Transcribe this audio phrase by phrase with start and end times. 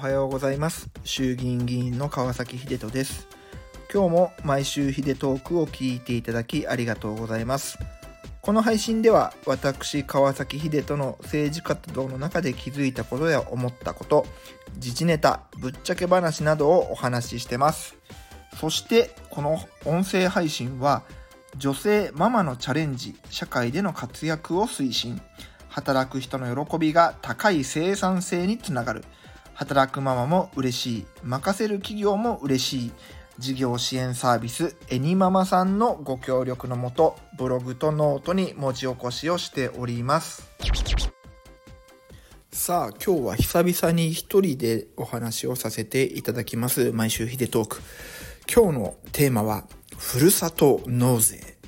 [0.00, 0.88] はようございます。
[1.04, 3.28] 衆議院議員の川崎秀人です。
[3.92, 7.78] 今日も毎週秀トークを聞いていただきありがとうございます。
[8.40, 14.26] この配信では私川崎秀人の政治活動の中で気づいたことや思ったこと
[14.76, 17.94] 自治ネタぶっちゃけ話などをお話ししてます。
[18.58, 21.02] そしてこの音声配信は
[21.58, 25.20] 女性ママのチャレンジ社会での活躍を推進。
[25.68, 29.04] 働く人の喜びが高い生産性につながる。
[29.60, 31.06] 働くママも嬉しい。
[31.22, 32.92] 任せる企業も嬉しい。
[33.38, 40.50] 事業支援サービスエニママさんのご協力のもとブログとノートに文字起こしをしております。
[42.50, 46.90] さあ今日は久々に一人でお話をさせていただきます。
[46.92, 47.82] 毎週ヒデトーク。
[48.50, 49.66] 今日のテーマは
[49.98, 51.58] ふるさと納税。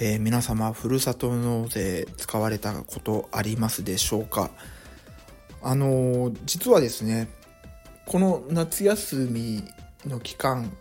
[0.00, 4.50] えー、皆様ふるさと納税使われたことありますでしょうか？
[5.62, 7.28] あのー、実はですね
[8.06, 9.64] この夏休み
[10.06, 10.72] の期間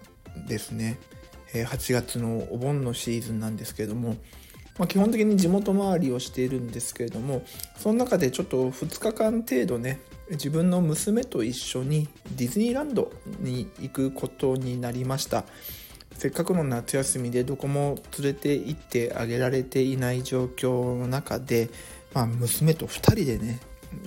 [0.47, 0.99] ですね。
[1.53, 4.15] 8月のお盆のシーズンなんですけれども、
[4.77, 7.43] まあ、基本的に地元回りをしているんですけれども
[7.77, 10.01] その中でちょっと2日間程度ね
[10.31, 15.45] 自分の娘と一緒にディズニーランドに行くことになりました。
[16.17, 21.69] せっかくの夏休みでどこも連れて行ってあげられていない状況の中で、
[22.13, 23.59] まあ、娘と2人でね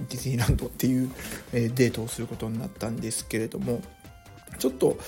[0.08, 1.10] ディズニーランドっていう
[1.52, 3.82] デートをすることになったんですけれども
[4.58, 4.98] ちょっと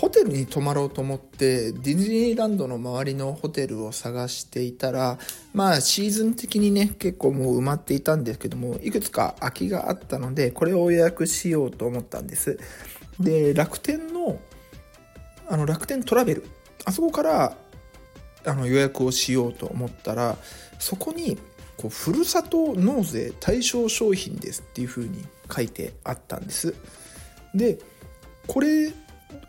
[0.00, 5.18] ホテルに泊まろうと思ってディズニーランドの周りのホテルを探していたら
[5.52, 12.58] まあシーズン的にね結構もう埋まっていたんですけどもいくつか空きがあったのでこれを予約しようと思ったんです。
[13.18, 14.38] で楽天の
[15.48, 16.44] あの楽天トラベル
[16.84, 17.56] あそこから
[18.46, 20.36] あの予約をしようと思ったら
[20.78, 21.36] そこに
[21.76, 26.74] こうふるさと納税対象商品ですっていう風に書いてあったんです。
[27.54, 27.78] で
[28.46, 28.92] これ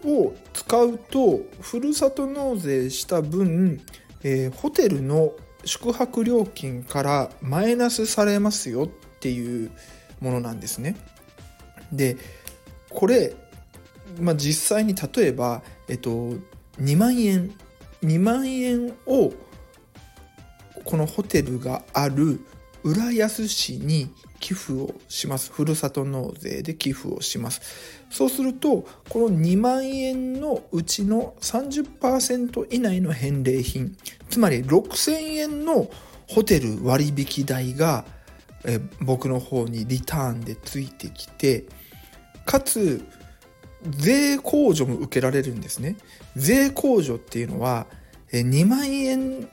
[0.04, 3.82] を使うとふるさと納税した分、
[4.24, 5.34] えー、ホテルの
[5.66, 8.88] 宿泊料金からマイナスされますよっ
[9.20, 9.72] ていう
[10.20, 10.96] ものなんですね。
[11.92, 12.18] で
[12.90, 13.36] これ、
[14.20, 16.34] まあ、実際に例えばえっと、
[16.80, 17.54] 2万円
[18.02, 19.34] 2万円を
[20.86, 22.40] このホテルがある
[22.84, 24.10] 浦安市に
[24.40, 33.98] 寄付をしますふるさと納税で寄付をしますそうするとこの2万円のうちの30%以内の返礼品
[34.30, 35.90] つまり6000円の
[36.28, 38.06] ホテル割引代が
[38.64, 41.66] え僕の方にリターンでついてきて
[42.46, 43.04] かつ
[43.90, 45.96] 税控除も受けられるんですね。
[46.36, 47.88] 税控除っていうのは、
[48.32, 49.48] 2万円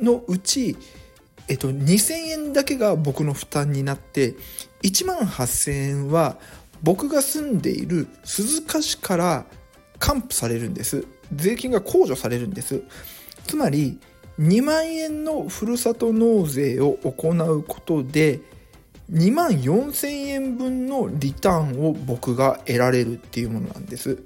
[0.00, 0.76] のうち、
[1.48, 4.34] えっと、2000円だけが僕の負担になって、
[4.82, 6.36] 1万8000円は
[6.82, 9.46] 僕が住んでいる鈴鹿市から
[9.98, 11.06] 還付されるんです。
[11.34, 12.82] 税金が控除されるんです。
[13.46, 13.98] つまり、
[14.38, 18.40] 2万円のふるさと納税を行うことで、
[19.10, 24.22] 2万4000円分のリターンを僕が得られるっていうものなんです。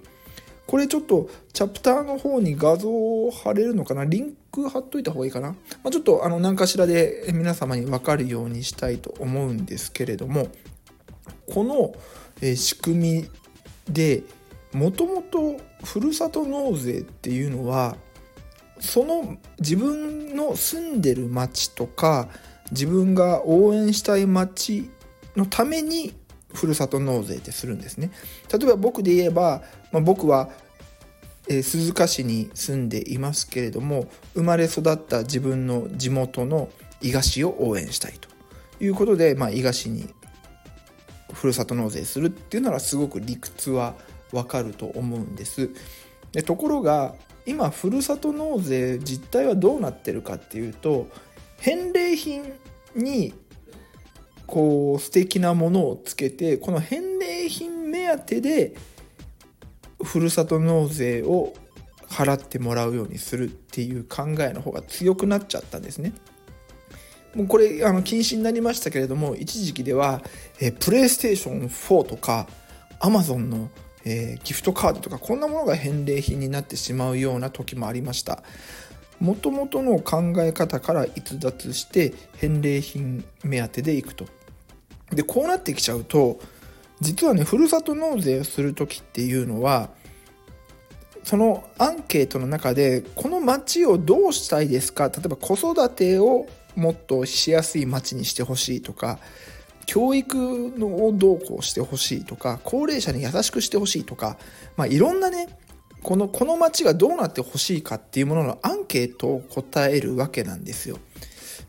[0.66, 4.04] これちょっとチャプターの方に画像を貼れるのかな？
[4.04, 10.48] リンク貼っといた方がいいかな、まあ、ちょっとあの何かしらで皆様に分かるようにしたいと思うんですけれども
[11.52, 11.94] この
[12.54, 13.30] 仕組み
[13.88, 14.22] で
[14.72, 17.96] もともとふるさと納税っていうのは
[18.78, 22.28] その自分の住んでる町とか
[22.70, 24.90] 自分が応援したい町
[25.36, 26.14] のために
[26.52, 28.10] ふるさと納税ってするんですね。
[28.52, 30.50] 例えば僕で言えば、まあ、僕は、
[31.48, 36.68] え、鈴鹿市に住んでいますけれども生まれ育った自分の地元の
[37.00, 38.28] 伊賀市を応援したいと
[38.82, 40.08] いうことで、まあ、伊賀市に
[41.32, 43.94] ふるさと納税するっていうならすごく理屈は
[44.32, 45.70] わかると思うんです。
[46.32, 47.14] でところが
[47.44, 51.08] 今ふるさと納税実態はどうなってるかっていうと
[51.58, 52.52] 返礼品
[52.94, 53.34] に
[54.46, 58.74] こう素敵なものをつけてこの返礼品目当てで
[60.04, 61.54] ふるさと納税を
[62.08, 66.12] 払ってもらうようにするっていう考えの方が強くなっちゃったんですね。
[67.34, 70.20] もうこれあの禁止になりましたけれども一時期では、
[70.60, 72.46] えー、プレイステーション4とか
[73.00, 73.70] アマゾンの、
[74.04, 78.42] えー、ギフトカードとかこんなものが返礼品になってしまうような時もありました。
[79.18, 84.26] もともとの考え方から逸脱して返礼品目当てでいくと。
[85.10, 86.40] でこうなってきちゃうと
[87.02, 89.90] 実はねふるさと納税をする時っていうのは
[91.24, 95.08] そのアンケートの中でこの町をどうしたいですか？
[95.08, 99.18] 例えば子育てをもっとしやすい町にしてほしいとか
[99.84, 100.36] 教育
[100.78, 104.38] のをどうこうしてほしいとか高齢者に優しくしてほしいとか、
[104.76, 105.48] まあ、いろんなね
[106.02, 110.98] このこの街がどうなってほしいかっていうもののアンケートを答えるわけなんですよ。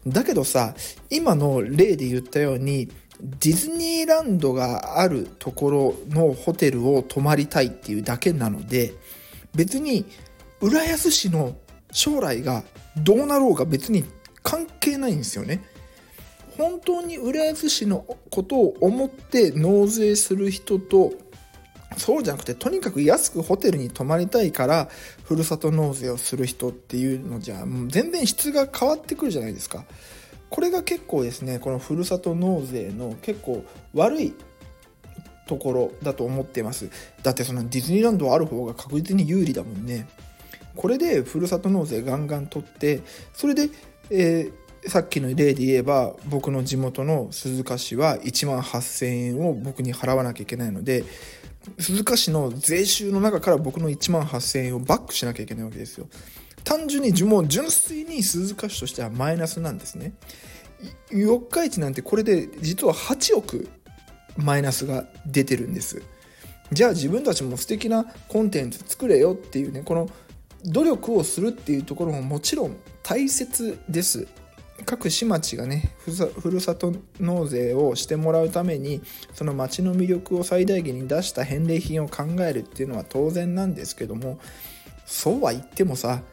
[0.07, 0.74] だけどさ
[1.09, 2.89] 今の例で言ったように
[3.24, 8.94] ディズニーランドがあるところのホテルを泊まりたいっていうだけなので
[9.56, 10.06] 別に
[10.60, 11.56] 浦安市の
[11.92, 12.64] 将来が
[12.98, 14.04] どうなろうが別に
[14.42, 15.64] 関係ないんですよね。
[16.58, 21.14] 本当に浦安市のことを思って納税する人と
[21.98, 24.90] そうじゃなくてとにかく安くホテルに泊まりたいから
[25.24, 29.86] ふるさと納税をする人っていうのじゃ全然質が変わってくるじゃないですか。
[30.54, 33.66] これが結構ですねこのふるさと納税の結構
[33.96, 34.36] 悪い
[35.48, 36.92] ところだと思ってます。
[37.24, 40.08] だってそのディズニーランドある方が確実に有利だもんね。
[40.76, 43.02] これでふるさと納税ガンガン取って
[43.34, 43.70] それで、
[44.12, 51.04] えー、さっきの例で言えば僕の地元の鈴鹿市は1万8000円を僕に払わなきゃいけないので
[51.80, 56.08] 鈴鹿市の税収の中から僕の1万8000円をバックしなきゃいけないわけですよ。
[56.74, 60.14] 単純にもう純粋に鈴鹿市としてはマイナスなんですね。
[61.12, 63.70] 四日市なんてこれで実は8億
[64.38, 66.02] マイナスが出てるんです。
[66.72, 70.10] じゃあ自分たちも素敵なコンテンツ作れよっていうねこの
[70.66, 74.28] 努力をするっていうところももちろん大切です。
[74.86, 79.04] 各市町がねふるさと納税をしてもらうために
[79.34, 84.40] その町の魅力を最大限に出した返礼品を考えるっていうのは当然なんですけども
[85.06, 86.24] そうは言ってもさ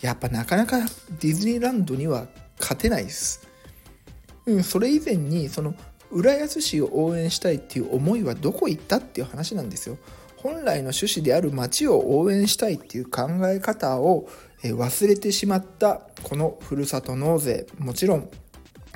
[0.00, 0.80] やっぱなかなか
[1.20, 2.26] ディズニーランドには
[2.58, 3.46] 勝てないです。
[4.46, 5.74] うん、それ以前にその
[6.10, 9.98] 浦安市を応援したいっていう思いはどこ行ったっていう話なんですよ。
[10.36, 14.28] 本来の趣旨である町を応援したいっていう考え方を
[14.62, 18.28] 忘れてしまったこのふるさと納税もちろん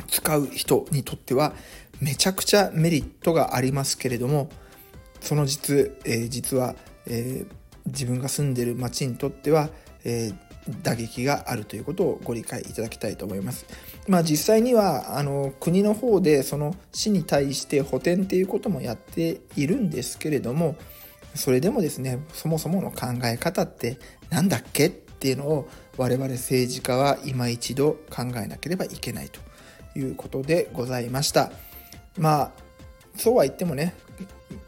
[0.08, 1.54] 使う人にとっては
[2.00, 4.50] めちゃくちゃメリットがありますけれども
[5.20, 7.52] その実,、えー、実は、えー、
[7.86, 9.70] 自分が住んでる町にとっては、
[10.04, 10.47] えー
[10.82, 13.66] 打撃があるということをご理解いただきたいと思います。
[14.06, 20.76] まあ、実際にはあの国の方でその市に対して補填っていうこともやっているんですけれども
[21.34, 23.98] それでもですねそもそもの考え方って
[24.30, 29.40] 何だっけっていうのを我々政治家は今一度考えなければいけないと
[29.98, 31.52] いうことでございました。
[32.16, 32.52] まあ
[33.16, 33.94] そうは言ってもね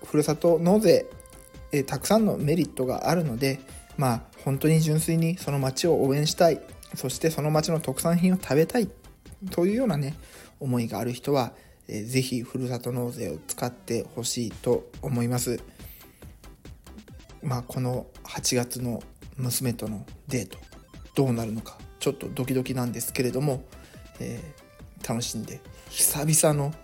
[0.05, 1.06] ふるさと納税
[1.73, 3.61] えたくさんのメリットがあるので
[3.97, 6.60] まあ本当に純粋にその町を応援したい。
[6.94, 8.88] そしてその町の特産品を食べたい。
[9.50, 10.14] というようなね
[10.58, 11.52] 思いがある人は、
[11.88, 15.60] えー、ぜひふるさと納税を使ってほしいと思います。
[17.42, 19.02] まあこの8月の
[19.37, 20.58] 娘とのデート
[21.14, 23.64] どうなるのかちょっとドキドキなんですけれども、
[24.20, 26.75] えー、楽しんで久々の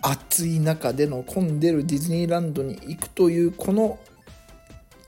[0.00, 3.98] 暑い中での混んでるディズニーランドに行くというこの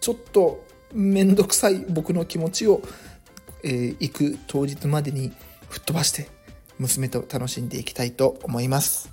[0.00, 0.64] ちょっと
[0.94, 2.80] 面倒くさい僕の気持ちを、
[3.62, 5.32] えー、行く当日までに
[5.68, 6.28] 吹っ飛ばして
[6.78, 9.10] 娘と楽しんでいきたいと思います。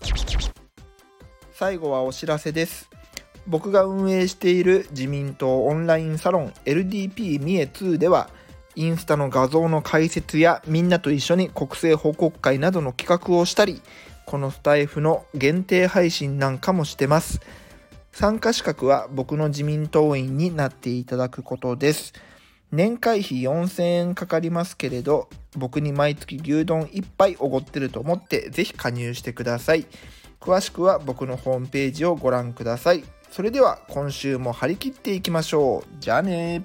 [1.53, 2.89] 最後はお知らせです。
[3.47, 8.29] 僕が運営している自民党オンラインサロン LDP 三重2では
[8.75, 13.81] インスタの画像の解説やみんなと一緒に国政報告会などの企画をしたり
[14.25, 17.41] このスタイフの限定配信なんかもしてます。
[18.11, 22.13] 参加資格は僕の自民党員になっていただくことです。
[22.71, 29.85] 年会費4000円かかりますけれど、僕に毎月牛丼1杯おごってると思ってぜひ加入してください。
[30.39, 33.03] 詳しくは僕のホームページをご覧ください。
[33.31, 35.95] それでは今週も張り切っていきましょう。
[35.99, 36.63] じゃあね